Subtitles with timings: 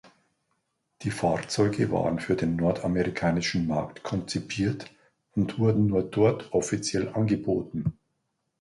[1.03, 4.89] Die Fahrzeuge waren für den nordamerikanischen Markt konzipiert
[5.35, 7.95] und wurden nur dort offiziell angeboten.